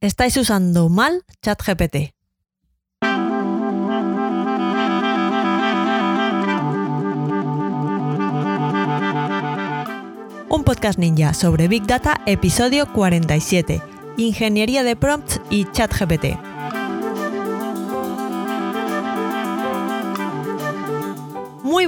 [0.00, 2.14] estáis usando mal ChatGPT.
[10.50, 13.82] Un podcast ninja sobre Big Data, episodio 47,
[14.16, 16.47] Ingeniería de Prompts y ChatGPT.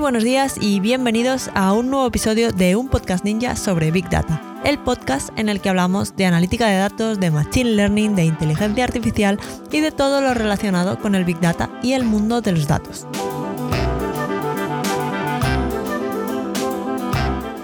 [0.00, 4.40] Buenos días y bienvenidos a un nuevo episodio de un podcast ninja sobre Big Data,
[4.64, 8.82] el podcast en el que hablamos de analítica de datos, de machine learning, de inteligencia
[8.82, 9.38] artificial
[9.70, 13.06] y de todo lo relacionado con el Big Data y el mundo de los datos.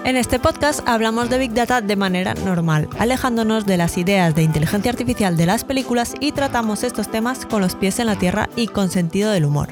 [0.03, 4.43] En este podcast hablamos de Big Data de manera normal, alejándonos de las ideas de
[4.43, 8.47] inteligencia artificial de las películas y tratamos estos temas con los pies en la tierra
[8.55, 9.69] y con sentido del humor.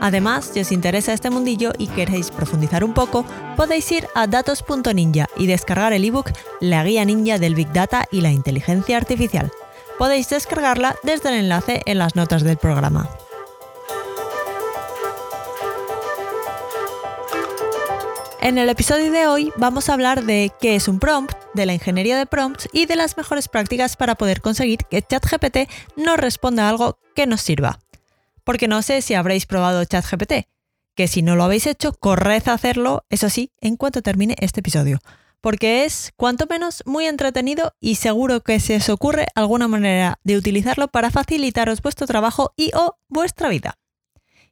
[0.00, 3.24] Además, si os interesa este mundillo y queréis profundizar un poco,
[3.56, 8.22] podéis ir a datos.ninja y descargar el ebook La guía ninja del Big Data y
[8.22, 9.52] la inteligencia artificial.
[9.98, 13.10] Podéis descargarla desde el enlace en las notas del programa.
[18.40, 21.74] En el episodio de hoy vamos a hablar de qué es un prompt, de la
[21.74, 26.70] ingeniería de prompts y de las mejores prácticas para poder conseguir que ChatGPT nos responda
[26.70, 27.80] algo que nos sirva.
[28.50, 30.48] Porque no sé si habréis probado ChatGPT,
[30.96, 34.58] que si no lo habéis hecho, corred a hacerlo, eso sí, en cuanto termine este
[34.58, 34.98] episodio.
[35.40, 40.36] Porque es, cuanto menos, muy entretenido y seguro que se os ocurre alguna manera de
[40.36, 43.78] utilizarlo para facilitaros vuestro trabajo y o vuestra vida.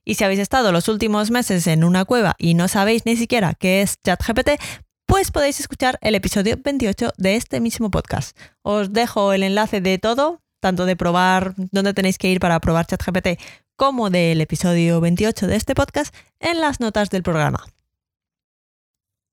[0.04, 3.54] Y si habéis estado los últimos meses en una cueva y no sabéis ni siquiera
[3.54, 4.62] qué es ChatGPT,
[5.06, 8.38] pues podéis escuchar el episodio 28 de este mismo podcast.
[8.62, 12.86] Os dejo el enlace de todo, tanto de probar dónde tenéis que ir para probar
[12.86, 13.40] ChatGPT
[13.78, 17.64] como del episodio 28 de este podcast, en las notas del programa.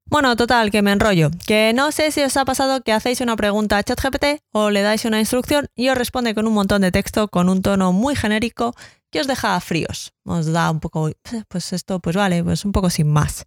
[0.06, 1.32] Bueno, total, que me enrollo.
[1.48, 4.84] Que no sé si os ha pasado que hacéis una pregunta a ChatGPT o le
[4.84, 8.16] dais una instrucción y os responde con un montón de texto, con un tono muy
[8.16, 8.76] genérico
[9.10, 10.14] que os deja fríos.
[10.24, 11.10] Os da un poco,
[11.48, 13.46] pues esto, pues vale, pues un poco sin más.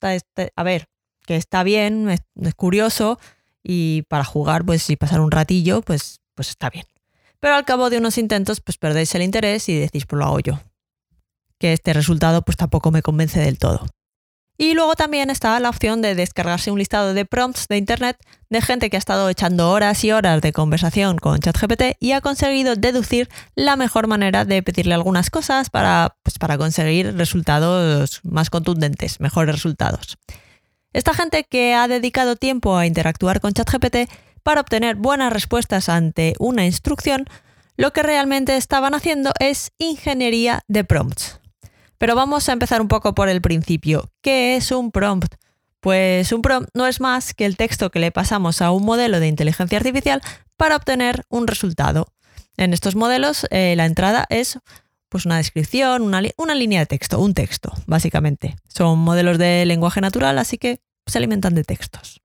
[0.00, 0.86] Este, a ver,
[1.26, 2.22] que está bien, es,
[2.56, 3.20] curioso
[3.62, 6.86] y para jugar, pues si pasar un ratillo, pues, pues está bien.
[7.40, 10.40] Pero al cabo de unos intentos, pues perdéis el interés y decís, pues lo hago
[10.40, 10.60] yo.
[11.58, 13.86] Que este resultado, pues tampoco me convence del todo.
[14.60, 18.16] Y luego también está la opción de descargarse un listado de prompts de Internet
[18.50, 22.20] de gente que ha estado echando horas y horas de conversación con ChatGPT y ha
[22.20, 28.50] conseguido deducir la mejor manera de pedirle algunas cosas para, pues, para conseguir resultados más
[28.50, 30.18] contundentes, mejores resultados.
[30.92, 34.10] Esta gente que ha dedicado tiempo a interactuar con ChatGPT
[34.48, 37.26] para obtener buenas respuestas ante una instrucción,
[37.76, 41.38] lo que realmente estaban haciendo es ingeniería de prompts.
[41.98, 44.10] Pero vamos a empezar un poco por el principio.
[44.22, 45.34] ¿Qué es un prompt?
[45.80, 49.20] Pues un prompt no es más que el texto que le pasamos a un modelo
[49.20, 50.22] de inteligencia artificial
[50.56, 52.06] para obtener un resultado.
[52.56, 54.58] En estos modelos eh, la entrada es
[55.10, 58.56] pues una descripción, una, una, línea de texto, un texto, básicamente.
[58.66, 62.22] Son modelos de lenguaje natural, así que se alimentan de textos.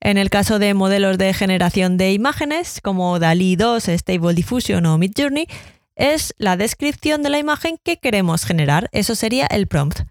[0.00, 4.96] En el caso de modelos de generación de imágenes, como DALI 2, Stable Diffusion o
[4.96, 5.48] Midjourney,
[5.96, 8.88] es la descripción de la imagen que queremos generar.
[8.92, 10.02] Eso sería el prompt.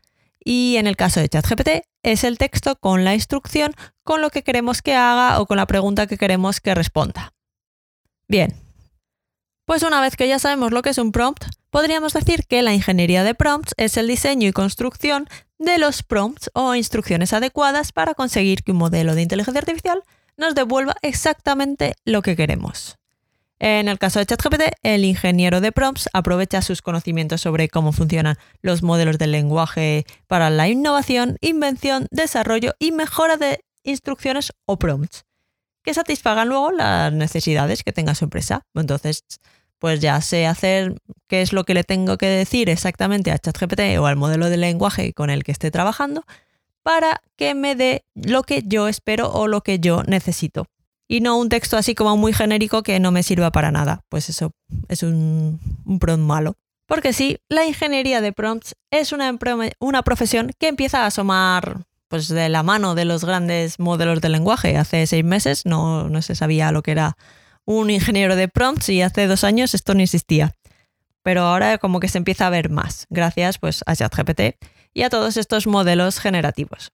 [0.43, 1.69] Y en el caso de ChatGPT
[2.03, 5.65] es el texto con la instrucción, con lo que queremos que haga o con la
[5.65, 7.33] pregunta que queremos que responda.
[8.27, 8.53] Bien.
[9.65, 12.73] Pues una vez que ya sabemos lo que es un prompt, podríamos decir que la
[12.73, 15.27] ingeniería de prompts es el diseño y construcción
[15.59, 20.03] de los prompts o instrucciones adecuadas para conseguir que un modelo de inteligencia artificial
[20.37, 22.97] nos devuelva exactamente lo que queremos.
[23.59, 28.37] En el caso de ChatGPT, el ingeniero de prompts aprovecha sus conocimientos sobre cómo funcionan
[28.61, 35.23] los modelos del lenguaje para la innovación, invención, desarrollo y mejora de instrucciones o prompts
[35.87, 38.65] que satisfagan luego las necesidades que tenga su empresa.
[38.75, 39.23] Entonces,
[39.79, 40.95] pues ya sé hacer
[41.27, 44.57] qué es lo que le tengo que decir exactamente a ChatGPT o al modelo de
[44.57, 46.23] lenguaje con el que esté trabajando
[46.83, 50.67] para que me dé lo que yo espero o lo que yo necesito
[51.07, 54.01] y no un texto así como muy genérico que no me sirva para nada.
[54.09, 54.51] Pues eso
[54.89, 55.59] es un,
[55.99, 56.55] prompt malo.
[56.85, 59.37] Porque sí, la ingeniería de prompts es una,
[59.79, 64.29] una profesión que empieza a asomar pues de la mano de los grandes modelos de
[64.29, 64.77] lenguaje.
[64.77, 67.17] Hace seis meses no, no se sabía lo que era
[67.67, 70.53] un ingeniero de prompts y hace dos años esto no existía.
[71.21, 74.55] Pero ahora como que se empieza a ver más, gracias pues a ChatGPT
[74.93, 76.91] y a todos estos modelos generativos.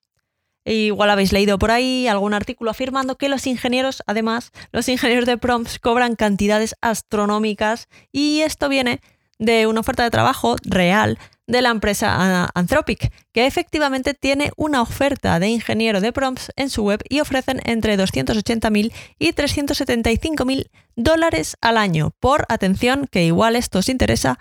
[0.64, 5.38] Igual habéis leído por ahí algún artículo afirmando que los ingenieros, además, los ingenieros de
[5.38, 9.00] prompts cobran cantidades astronómicas y esto viene
[9.38, 15.38] de una oferta de trabajo real de la empresa Anthropic, que efectivamente tiene una oferta
[15.38, 21.76] de ingeniero de prompts en su web y ofrecen entre 280.000 y 375.000 dólares al
[21.76, 24.38] año por atención, que igual esto os interesa,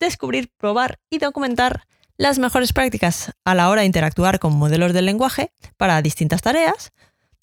[0.00, 1.86] descubrir, probar y documentar
[2.16, 6.92] las mejores prácticas a la hora de interactuar con modelos del lenguaje para distintas tareas.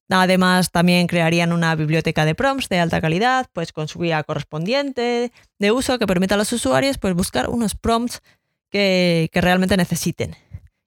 [0.10, 5.31] Además, también crearían una biblioteca de prompts de alta calidad, pues con su guía correspondiente
[5.60, 8.22] de uso que permita a los usuarios pues, buscar unos prompts
[8.69, 10.36] que, realmente necesiten.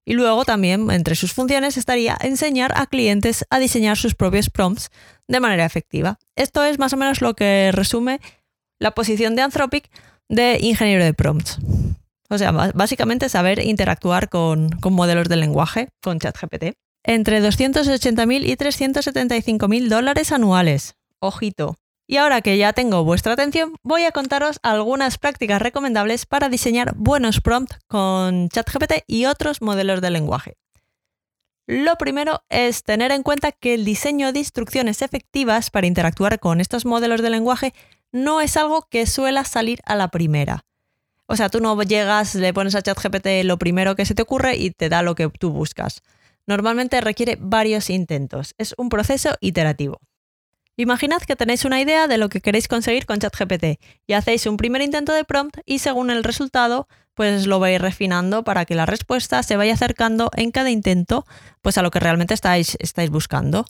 [0.04, 4.90] Y luego también entre sus funciones estaría enseñar a clientes a diseñar sus propios prompts
[5.28, 6.18] de manera efectiva.
[6.34, 8.20] Esto es más o menos lo que resume
[8.80, 9.88] la posición de Anthropic
[10.28, 11.58] de ingeniero de prompts.
[12.30, 16.76] O sea, básicamente saber interactuar con, con modelos de lenguaje, con ChatGPT.
[17.04, 20.94] Entre 280.000 y 375.000 dólares anuales.
[21.20, 21.76] Ojito.
[22.06, 26.94] Y ahora que ya tengo vuestra atención, voy a contaros algunas prácticas recomendables para diseñar
[26.96, 30.56] buenos prompts con ChatGPT y otros modelos de lenguaje.
[31.66, 36.60] Lo primero es tener en cuenta que el diseño de instrucciones efectivas para interactuar con
[36.60, 37.72] estos modelos de lenguaje
[38.10, 40.66] no es algo que suela salir a la primera.
[41.26, 44.56] O sea, tú no llegas, le pones a ChatGPT lo primero que se te ocurre
[44.56, 46.02] y te da lo que tú buscas.
[46.46, 48.54] Normalmente requiere varios intentos.
[48.58, 49.98] Es un proceso iterativo.
[50.76, 54.56] Imaginad que tenéis una idea de lo que queréis conseguir con ChatGPT y hacéis un
[54.56, 58.86] primer intento de prompt y según el resultado, pues lo vais refinando para que la
[58.86, 61.26] respuesta se vaya acercando en cada intento
[61.60, 63.66] pues a lo que realmente estáis, estáis buscando.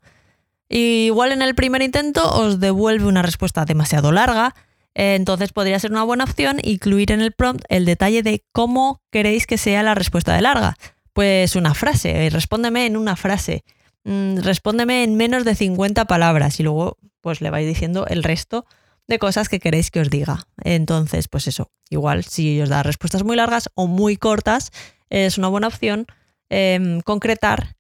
[0.69, 4.55] igual en el primer intento os devuelve una respuesta demasiado larga,
[4.95, 9.47] entonces podría ser una buena opción incluir en el prompt el detalle de cómo queréis
[9.47, 10.77] que sea la respuesta de larga.
[11.13, 13.65] Pues una frase, respóndeme en una frase.
[14.05, 18.67] Mm, respóndeme en menos de 50 palabras y luego pues le vais diciendo el resto
[19.07, 20.47] de cosas que queréis que os diga.
[20.65, 24.71] Entonces, pues eso, igual si os da respuestas muy largas o muy cortas,
[25.11, 26.07] es una buena opción
[26.49, 27.77] em, concretar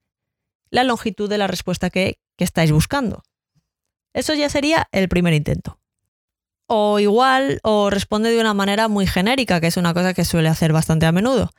[0.70, 3.22] la longitud de la respuesta que, que estáis buscando.
[4.14, 5.78] Eso ya sería el primer intento.
[6.66, 10.48] O igual, o responde de una manera muy genérica, que es una cosa que suele
[10.48, 11.50] hacer bastante a menudo.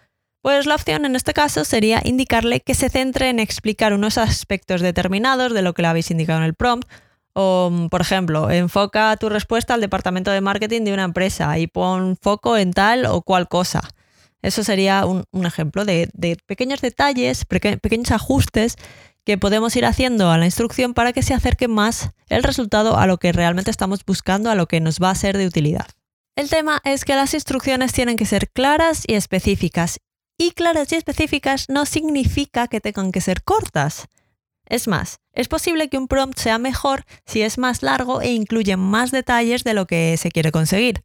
[0.44, 4.82] Pues la opción en este caso sería indicarle que se centre en explicar unos aspectos
[4.82, 6.86] determinados de lo que le habéis indicado en el prompt.
[7.32, 11.68] O, mm, por ejemplo, enfoca tu respuesta al departamento de marketing de una empresa y
[11.68, 13.90] pon foco en tal o cual cosa.
[14.42, 16.10] Eso sería un, ejemplo de,
[16.46, 18.76] pequeños detalles, pequeños ajustes
[19.24, 23.08] que podemos ir haciendo a la instrucción para que se acerque más el resultado a
[23.08, 25.88] lo que realmente estamos buscando, a lo que nos va a ser de utilidad.
[26.36, 30.00] El tema es que las instrucciones tienen que ser claras y específicas
[30.38, 34.08] y claras y específicas no significa que tengan que ser cortas.
[34.66, 38.78] Es más, es posible que un prompt sea mejor si es más largo e incluye
[38.78, 41.04] más detalles de lo que se quiere conseguir.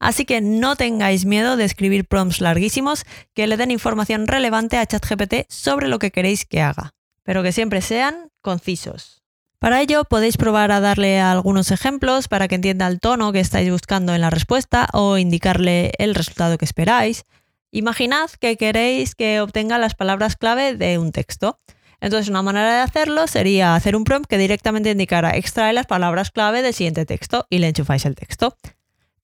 [0.00, 3.04] Así que no tengáis miedo de escribir prompts larguísimos
[3.34, 6.94] que le den información relevante a ChatGPT sobre lo que queréis que haga,
[7.24, 9.22] pero que siempre sean concisos.
[9.58, 13.68] Para ello podéis probar a darle algunos ejemplos para que entienda el tono que estáis
[13.70, 17.24] buscando en la respuesta o indicarle el resultado que esperáis.
[17.70, 21.60] Imaginad que queréis que obtenga las palabras clave de un texto.
[22.00, 26.30] Entonces, una manera de hacerlo sería hacer un prompt que directamente indicara extrae las palabras
[26.30, 28.56] clave del siguiente texto y le enchufáis el texto.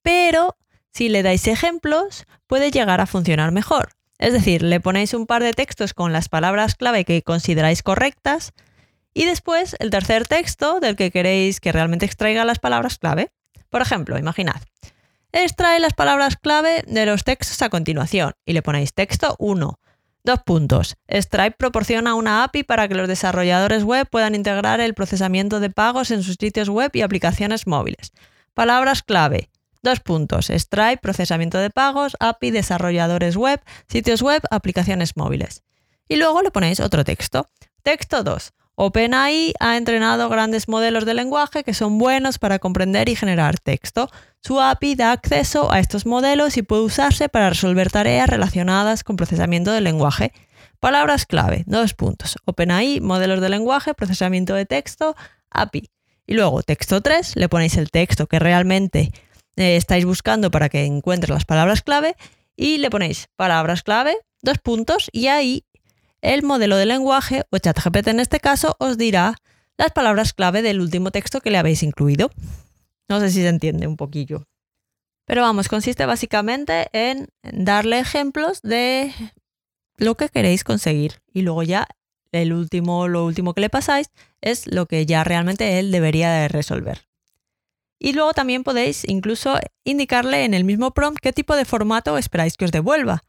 [0.02, 0.56] Pero
[0.93, 3.91] si le dais ejemplos, puede llegar a funcionar mejor.
[4.19, 8.52] Es decir, le ponéis un par de textos con las palabras clave que consideráis correctas
[9.12, 13.31] y después el tercer texto del que queréis que realmente extraiga las palabras clave.
[13.70, 14.60] Por ejemplo, imaginad,
[15.34, 19.79] extrae las palabras clave de los textos a continuación y le ponéis texto 1.
[20.22, 20.96] Dos puntos.
[21.08, 26.10] Stripe proporciona una API para que los desarrolladores web puedan integrar el procesamiento de pagos
[26.12, 28.12] en sus sitios web y aplicaciones móviles.
[28.55, 29.50] Palabras clave.
[29.82, 30.46] Dos puntos.
[30.46, 35.62] Stripe, procesamiento de pagos, API, desarrolladores web, sitios web, aplicaciones móviles.
[36.08, 37.50] Y luego le ponéis otro texto.
[37.82, 38.53] Texto 2.
[38.76, 44.10] OpenAI ha entrenado grandes modelos de lenguaje que son buenos para comprender y generar texto.
[44.40, 49.16] Su API da acceso a estos modelos y puede usarse para resolver tareas relacionadas con
[49.16, 50.32] procesamiento del lenguaje.
[50.81, 52.36] Palabras clave, dos puntos.
[52.46, 55.14] OpenAI, modelos de lenguaje, procesamiento de texto,
[55.50, 55.90] API.
[56.26, 59.12] Y luego, texto 3, le ponéis el texto que realmente
[59.56, 62.16] eh, estáis buscando para que encuentre las palabras clave
[62.56, 65.64] y le ponéis palabras clave, dos puntos, y ahí
[66.24, 69.36] el modelo de lenguaje, o ChatGPT en este caso, os dirá
[69.76, 72.31] las palabras clave del último texto que le habéis incluido.
[73.08, 74.48] No sé si se entiende un poquillo.
[75.26, 79.12] Pero vamos, consiste básicamente en darle ejemplos de
[79.98, 81.20] lo que queréis conseguir.
[81.32, 81.86] Y luego ya
[82.32, 84.08] el último, lo último que le pasáis
[84.40, 87.06] es lo que ya realmente él debería de resolver.
[87.98, 92.56] Y luego también podéis incluso indicarle en el mismo prompt qué tipo de formato esperáis
[92.56, 93.22] que os devuelva.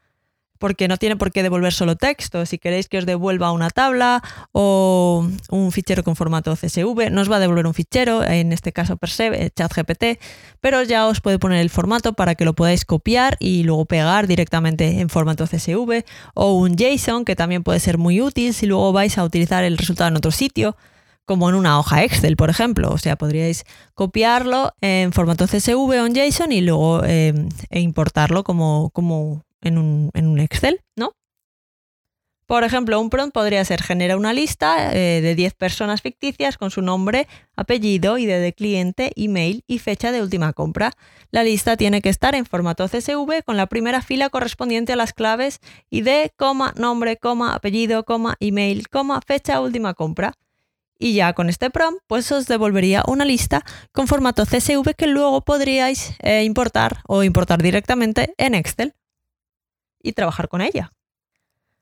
[0.58, 2.44] Porque no tiene por qué devolver solo texto.
[2.46, 4.22] Si queréis que os devuelva una tabla
[4.52, 8.72] o un fichero con formato CSV, no os va a devolver un fichero, en este
[8.72, 10.20] caso per se, eh, ChatGPT,
[10.60, 14.26] pero ya os puede poner el formato para que lo podáis copiar y luego pegar
[14.26, 18.92] directamente en formato CSV o un JSON que también puede ser muy útil si luego
[18.92, 20.76] vais a utilizar el resultado en otro sitio
[21.26, 22.90] como en una hoja Excel, por ejemplo.
[22.90, 27.34] O sea, podríais copiarlo en formato CSV o en JSON y luego eh,
[27.68, 31.12] e importarlo como, como en un, Excel, ¿no?
[32.46, 36.70] Por ejemplo, un prompt podría ser genera una lista eh, de 10 personas ficticias con
[36.70, 40.92] su nombre, apellido, ID de cliente, email y fecha de última compra.
[41.32, 45.12] La lista tiene que estar en formato CSV con la primera fila correspondiente a las
[45.12, 45.58] claves
[45.90, 46.30] ID,
[46.76, 48.04] nombre, apellido,
[48.38, 48.86] email,
[49.26, 50.34] fecha última compra.
[50.98, 55.42] Y ya con este prompt, pues os devolvería una lista con formato CSV que luego
[55.42, 58.94] podríais eh, importar o importar directamente en Excel
[60.06, 60.90] y trabajar con ella.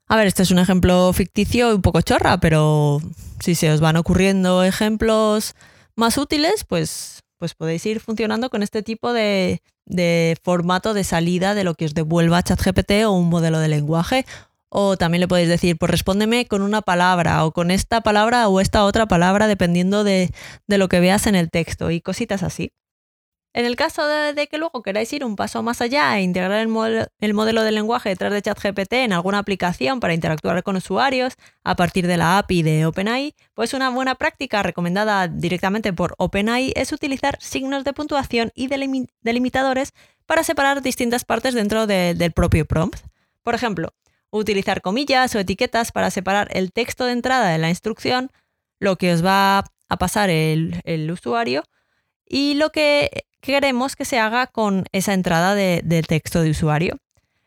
[0.07, 3.01] A ver, este es un ejemplo ficticio un poco chorra, pero
[3.41, 5.55] si se os van ocurriendo ejemplos
[5.97, 11.55] más útiles, pues, pues podéis ir funcionando con este tipo de, de formato de salida
[11.55, 14.27] de lo que os devuelva ChatGPT o un modelo de lenguaje.
[14.69, 18.61] O también le podéis decir, pues respóndeme con una palabra o con esta palabra o
[18.61, 20.31] esta otra palabra, dependiendo de,
[20.67, 22.73] de lo que veas en el texto y cositas así.
[23.57, 26.67] En el caso de, que luego queráis ir un paso más allá e integrar el,
[27.35, 32.09] modelo de lenguaje detrás de ChatGPT en alguna aplicación para interactuar con usuarios a partir
[32.09, 37.41] de la API de OpenAI, pues una buena práctica recomendada directamente por OpenAI es utilizar
[37.41, 38.67] signos de puntuación y
[39.23, 39.93] delimitadores
[40.27, 43.07] para separar distintas partes dentro del propio prompt.
[43.45, 43.95] Por ejemplo,
[44.31, 48.33] utilizar comillas o etiquetas para separar el texto de entrada de la instrucción,
[48.81, 49.59] lo que os va
[49.89, 51.63] a pasar el, el usuario,
[52.27, 56.97] y lo que queremos que se haga con esa entrada de, texto de usuario.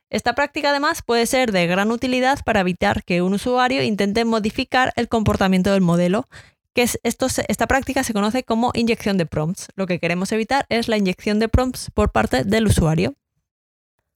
[0.10, 4.94] Esta práctica además puede ser de gran utilidad para evitar que un usuario intente modificar
[4.96, 6.30] el comportamiento del modelo,
[6.74, 9.70] que es esto, esta práctica se conoce como inyección de prompts.
[9.75, 13.16] Lo que queremos evitar es la inyección de prompts por parte del usuario.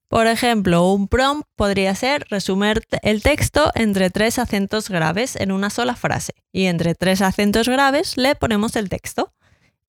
[0.08, 5.70] Por ejemplo, un prompt podría ser resumir el texto entre tres acentos graves en una
[5.70, 9.34] sola frase y entre tres acentos graves le ponemos el texto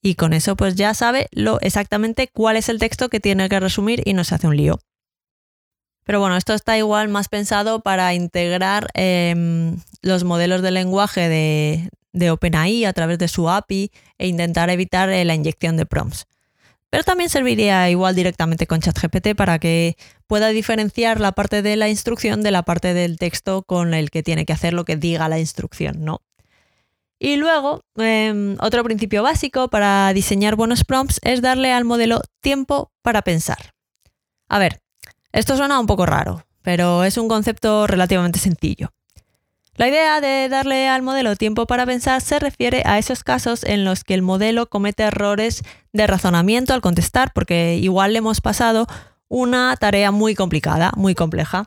[0.03, 3.61] y con eso pues ya sabe lo, exactamente cuál es el texto que tiene que
[3.61, 4.81] resumir y no se hace un lío.
[6.05, 11.29] Pero bueno, esto está igual más pensado para integrar em, los modelos de lenguaje
[12.13, 16.27] de, OpenAI a través de su API e intentar evitar eh, la inyección de prompts.
[16.91, 21.89] Pero también serviría igual directamente con ChatGPT para que pueda diferenciar la parte de la
[21.89, 25.29] instrucción de la parte del texto con el que tiene que hacer lo que diga
[25.29, 26.21] la instrucción, ¿no?
[27.25, 32.91] Y luego, em, otro principio básico para diseñar buenos prompts es darle al modelo tiempo
[33.01, 33.75] para pensar.
[34.49, 34.81] A ver,
[35.31, 38.91] esto suena un poco raro, pero es un concepto relativamente sencillo.
[39.77, 43.85] La idea de darle al modelo tiempo para pensar se refiere a esos casos en
[43.85, 45.63] los que el modelo comete errores
[45.93, 48.89] de razonamiento al contestar, porque igual le hemos pasado
[49.29, 51.67] una tarea muy complicada, muy compleja.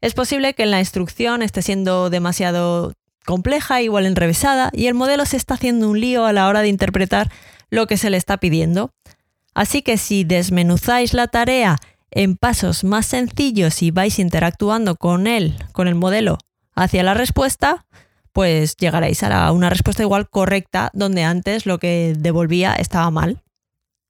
[0.00, 5.26] Es posible que en la instrucción esté siendo demasiado compleja, igual enrevesada, y el modelo
[5.26, 7.30] se está haciendo un lío a la hora de interpretar
[7.70, 8.90] lo que se le está pidiendo.
[9.54, 11.78] Así que si desmenuzáis la tarea
[12.10, 16.38] en pasos más sencillos y vais interactuando con él, con el modelo,
[16.74, 17.86] hacia la respuesta,
[18.32, 23.42] pues llegaréis a una respuesta igual correcta donde antes lo que devolvía estaba mal.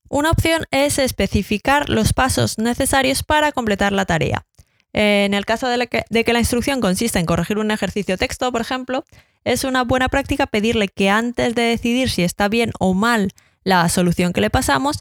[0.08, 4.44] Una opción es especificar los pasos necesarios para completar la tarea.
[4.92, 9.04] En el caso de, que, la instrucción consista en corregir un ejercicio texto, por ejemplo,
[9.44, 13.30] es una buena práctica pedirle que antes de decidir si está bien o mal
[13.64, 14.98] la solución que le pasamos,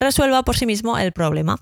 [0.00, 1.56] resuelva por sí mismo el problema.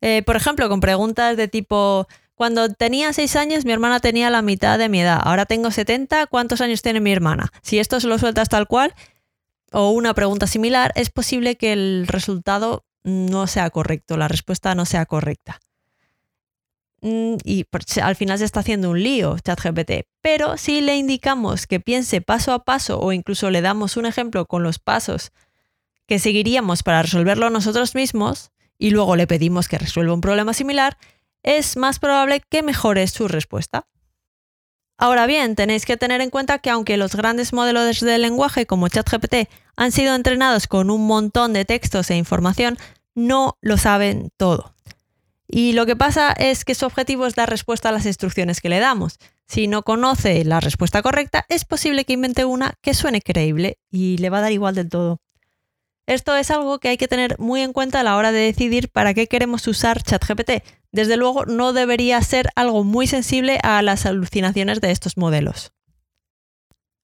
[0.00, 4.42] Eh, por ejemplo, con preguntas de tipo, cuando tenía 6 años mi hermana tenía la
[4.42, 7.52] mitad de mi edad, ahora tengo 70, ¿cuántos años tiene mi hermana?
[7.62, 8.94] Si esto se lo sueltas tal cual,
[9.72, 14.86] o una pregunta similar, es posible que el resultado no sea correcto, la respuesta no
[14.86, 15.60] sea correcta.
[17.02, 17.66] Mm, y
[18.02, 20.06] al final se está haciendo un lío ChatGPT.
[20.20, 24.46] Pero si le indicamos que piense paso a paso o incluso le damos un ejemplo
[24.46, 25.32] con los pasos
[26.06, 30.98] que seguiríamos para resolverlo nosotros mismos y luego le pedimos que resuelva un problema similar,
[31.42, 33.86] es más probable que mejore su respuesta.
[34.98, 38.88] Ahora bien, tenéis que tener en cuenta que aunque los grandes modelos de lenguaje como
[38.88, 42.76] ChatGPT han sido entrenados con un montón de textos e información,
[43.14, 44.74] no lo saben todo.
[45.52, 48.68] Y lo que pasa es que su objetivo es dar respuesta a las instrucciones que
[48.68, 49.18] le damos.
[49.48, 54.18] Si no conoce la respuesta correcta, es posible que invente una que suene creíble y
[54.18, 55.18] le va a dar igual del todo.
[56.06, 58.90] Esto es algo que hay que tener muy en cuenta a la hora de decidir
[58.90, 60.62] para qué queremos usar ChatGPT.
[60.92, 65.72] Desde luego no debería ser algo muy sensible a las alucinaciones de estos modelos.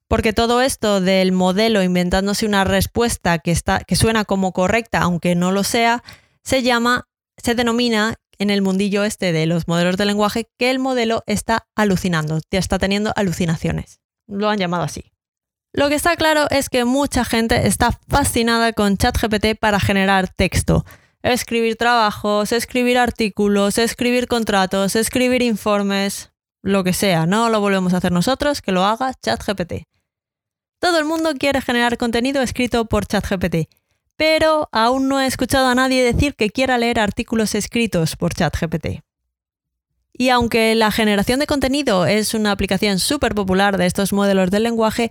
[0.09, 5.35] Porque todo esto del modelo inventándose una respuesta que, está, que suena como correcta, aunque
[5.35, 6.05] no lo sea,
[6.45, 10.79] se llama, se denomina en el mundillo este de los modelos de lenguaje que el
[10.79, 14.01] modelo está alucinando, está teniendo alucinaciones.
[14.27, 15.13] Lo han llamado así.
[15.73, 20.87] Lo que está claro es que mucha gente está fascinada con ChatGPT para generar texto.
[21.23, 27.27] Escribir trabajos, escribir artículos, escribir contratos, escribir informes, lo que sea.
[27.27, 29.85] No lo volvemos a hacer nosotros, que lo haga ChatGPT.
[30.81, 33.69] Todo el mundo quiere generar contenido escrito por ChatGPT,
[34.17, 39.03] pero aún no he escuchado a nadie decir que quiera leer artículos escritos por ChatGPT.
[40.13, 44.63] Y aunque la generación de contenido es una aplicación súper popular de estos modelos del
[44.63, 45.11] lenguaje,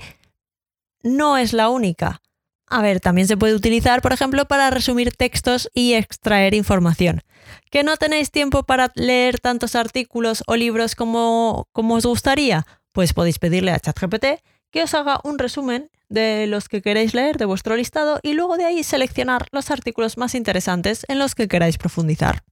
[1.04, 2.22] no es la única.
[2.68, 7.22] A ver, también se puede utilizar, por ejemplo, para resumir textos y extraer información.
[7.70, 12.66] ¿Que no tenéis tiempo para leer tantos artículos o libros como, como os gustaría?
[12.92, 14.26] Pues podéis pedirle a ChatGPT
[14.76, 18.58] que os haga un resumen de los que queréis leer de vuestro listado y luego
[18.58, 22.44] de ahí seleccionar los artículos más interesantes en los que queráis profundizar.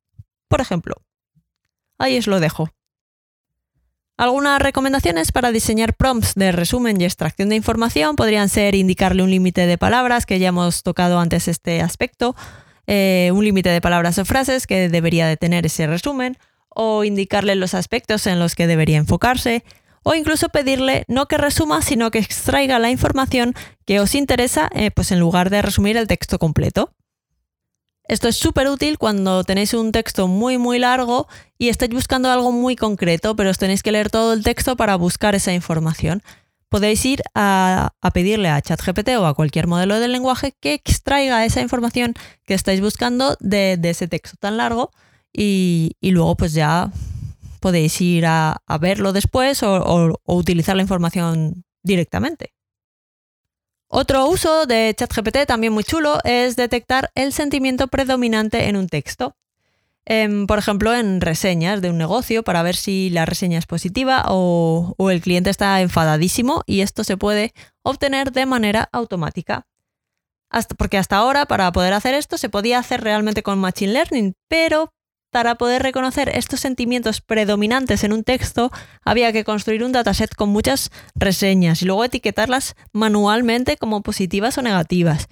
[0.47, 0.95] Por ejemplo,
[1.97, 2.69] ahí os lo dejo.
[4.15, 9.29] Algunas recomendaciones para diseñar prompts de resumen y extracción de información podrían ser indicarle un
[9.29, 12.37] límite de palabras, que ya hemos tocado antes este aspecto,
[12.87, 16.37] eh, un límite de palabras o frases que debería de tener ese resumen,
[16.69, 19.65] o indicarle los aspectos en los que debería enfocarse,
[20.03, 23.53] o incluso pedirle no que resuma, sino que extraiga la información
[23.85, 26.93] que os interesa, eh, pues en lugar de resumir el texto completo.
[28.05, 32.51] Esto es súper útil cuando tenéis un texto muy muy largo y estáis buscando algo
[32.51, 36.21] muy concreto, pero os tenéis que leer todo el texto para buscar esa información.
[36.67, 41.61] Podéis ir a, pedirle a ChatGPT o a cualquier modelo de lenguaje que extraiga esa
[41.61, 42.13] información
[42.45, 44.91] que estáis buscando de, ese texto tan largo
[45.31, 46.91] y, y luego pues ya
[47.63, 52.53] podéis ir a, verlo después o, utilizar la información directamente.
[53.87, 59.37] Otro uso de ChatGPT también muy chulo es detectar el sentimiento predominante en un texto.
[60.05, 64.25] Em, por ejemplo, en reseñas de un negocio para ver si la reseña es positiva
[64.27, 69.67] o, el cliente está enfadadísimo y esto se puede obtener de manera automática.
[70.77, 74.91] Porque hasta ahora para poder hacer esto se podía hacer realmente con Machine Learning, pero
[75.33, 78.71] para poder reconocer estos sentimientos predominantes en un texto,
[79.03, 84.61] había que construir un dataset con muchas reseñas y luego etiquetarlas manualmente como positivas o
[84.61, 85.27] negativas.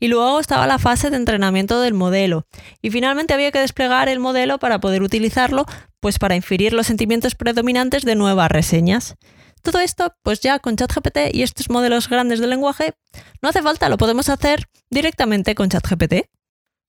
[0.00, 2.46] Y luego estaba la fase de entrenamiento del modelo.
[2.82, 5.66] Y finalmente había que desplegar el modelo para poder utilizarlo,
[6.00, 9.14] pues para inferir los sentimientos predominantes de nuevas reseñas.
[9.62, 12.94] Todo esto, pues ya con ChatGPT y estos modelos grandes de lenguaje,
[13.40, 16.33] no hace falta, lo podemos hacer directamente con ChatGPT.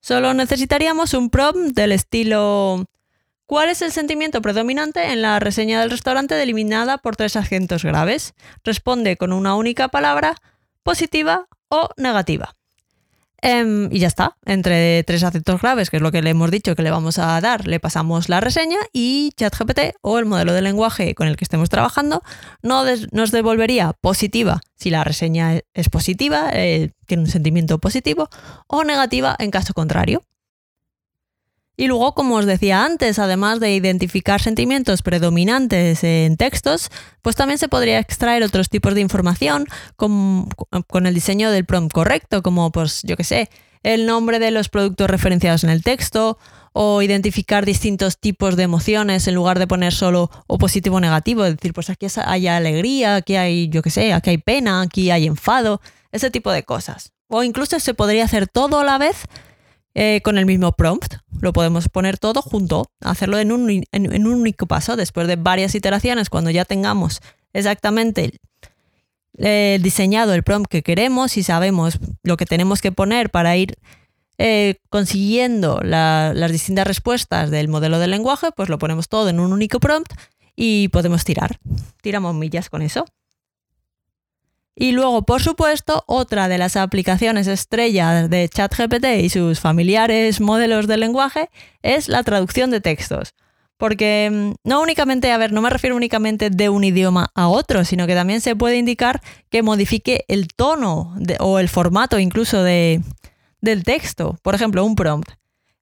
[0.06, 2.86] Solo necesitaríamos un prompt del estilo
[3.48, 8.36] ¿Cuál es el sentimiento predominante en la reseña del restaurante delimitada por tres acentos graves?
[8.64, 10.36] Responde con una única palabra,
[10.84, 12.56] positiva o negativa.
[13.48, 16.76] Em, y ya está, entre tres acentos graves, que es lo que le hemos dicho
[16.76, 20.64] que le vamos a dar, le pasamos la reseña y ChatGPT o el modelo de
[20.64, 22.24] lenguaje con el que estemos trabajando
[22.64, 28.30] nos devolvería positiva si la reseña es positiva, eh, tiene un sentimiento positivo,
[28.66, 30.24] o negativa en caso contrario.
[31.78, 36.90] Y luego, como os decía antes, además de identificar sentimientos predominantes en textos,
[37.22, 39.66] pues también se podría extraer otros tipos de información
[39.98, 40.48] con,
[41.06, 43.50] el diseño del prompt correcto, como pues yo que sé,
[43.84, 46.38] el nombre de los productos referenciados en el texto
[46.72, 51.46] o identificar distintos tipos de emociones en lugar de poner solo o positivo o negativo,
[51.46, 55.12] es decir, pues aquí hay alegría, aquí hay, yo que sé, aquí hay pena, aquí
[55.12, 57.12] hay enfado, ese tipo de cosas.
[57.28, 59.26] O incluso se podría hacer todo a la vez
[59.96, 61.16] eh, con el mismo prompt.
[61.40, 65.74] Lo podemos poner todo junto, hacerlo en un, en, un único paso, después de varias
[65.74, 67.22] iteraciones, cuando ya tengamos
[67.54, 68.40] exactamente
[69.38, 73.78] eh, diseñado el prompt que queremos y sabemos lo que tenemos que poner para ir
[74.38, 79.54] eh, consiguiendo las distintas respuestas del modelo del lenguaje, pues lo ponemos todo en un
[79.54, 80.12] único prompt
[80.58, 81.58] y podemos tirar.
[82.02, 83.06] Tiramos millas con eso.
[84.76, 90.88] Y luego, por supuesto, otra de las aplicaciones estrellas de ChatGPT y sus familiares modelos
[90.88, 91.50] de lenguaje
[91.82, 93.34] es la traducción de textos.
[93.78, 97.86] Porque mm, no únicamente, a ver, no me refiero únicamente de un idioma a otro,
[97.86, 103.02] sino que también se puede indicar que modifique el tono o el formato incluso de,
[103.62, 104.38] del texto.
[104.42, 105.30] Por ejemplo, un prompt.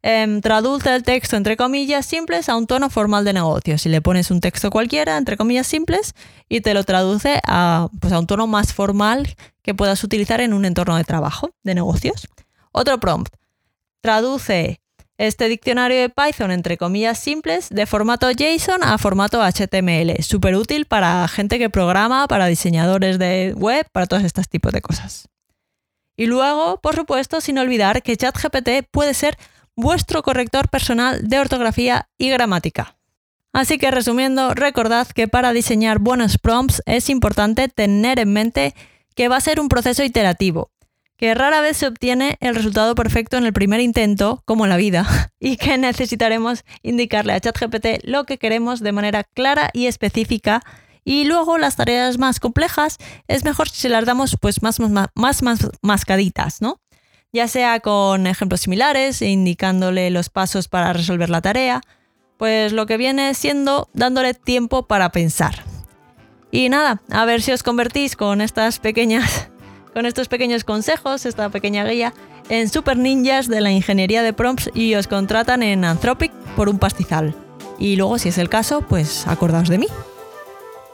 [0.06, 3.78] Em, traduce el texto entre comillas simples a un tono formal de negocio.
[3.78, 6.14] Si le pones un texto cualquiera, entre comillas simples,
[6.50, 10.54] y te lo traduce a, pues a un tono más formal que puedas utilizar en
[10.54, 12.28] un entorno de trabajo, de negocios.
[12.74, 13.34] Otro prompt.
[14.02, 14.82] Traduce
[15.18, 20.22] este diccionario de Python entre comillas simples de formato JSON a formato HTML.
[20.22, 24.82] Súper útil para gente que programa, para diseñadores de web, para todos estos tipos de
[24.82, 25.30] cosas.
[26.18, 29.38] Y luego, por supuesto, sin olvidar que ChatGPT puede ser
[29.76, 32.98] vuestro corrector personal de ortografía y gramática.
[33.54, 38.74] Así que resumiendo, recordad que para diseñar buenos prompts es importante tener en mente
[39.16, 40.72] que va a ser un proceso iterativo,
[41.18, 44.78] que rara vez se obtiene el resultado perfecto en el primer intento, como en la
[44.78, 50.62] vida, y que necesitaremos indicarle a ChatGPT lo que queremos de manera clara y específica.
[51.06, 55.44] Y luego las tareas más complejas es mejor si las damos pues más, más, más,
[55.44, 56.80] más mascaditas, ¿no?
[57.36, 61.82] Ya sea con ejemplos similares, indicándole los pasos para resolver la tarea,
[62.38, 65.64] pues lo que viene siendo dándole tiempo para pensar.
[66.52, 69.50] Y nada, a ver si os convertís con estas pequeñas
[69.96, 72.14] con estos pequeños consejos, esta pequeña guía
[72.50, 76.78] en super ninjas de la ingeniería de prompts y os contratan en Anthropic por un
[76.78, 77.36] pastizal.
[77.80, 79.88] Y luego, si es el caso, pues acordaos de mí.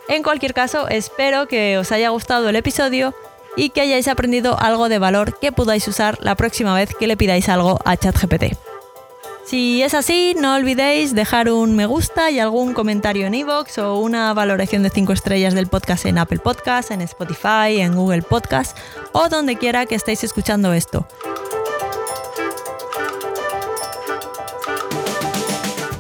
[0.08, 3.13] En cualquier caso, espero que os haya gustado el episodio
[3.59, 7.17] y que hayáis aprendido algo de valor que podáis usar la próxima vez que le
[7.17, 8.55] pidáis algo a ChatGPT.
[9.45, 13.95] Si es así, no olvidéis dejar un me gusta y algún comentario en iVoox o
[13.97, 18.77] una valoración de 5 estrellas del podcast en Apple Podcast, en Spotify, en Google Podcast
[19.11, 21.05] o donde quiera que estéis escuchando esto.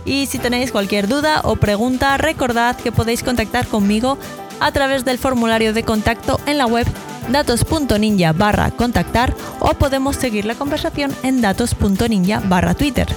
[0.05, 4.17] Y si tenéis cualquier duda o pregunta, recordad que podéis contactar conmigo
[4.61, 6.87] a través del formulario de contacto en la web
[7.31, 13.07] datos.ninja barra contactar o podemos seguir la conversación en datos.ninja barra Twitter.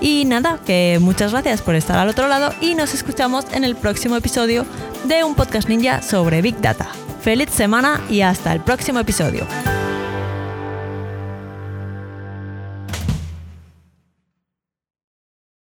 [0.00, 3.74] Y nada, que muchas gracias por estar al otro lado y nos escuchamos en el
[3.74, 4.66] próximo episodio
[5.04, 6.88] de un podcast ninja sobre Big Data.
[7.22, 9.46] Feliz semana y hasta el próximo episodio.